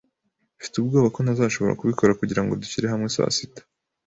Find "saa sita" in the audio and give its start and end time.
3.15-3.61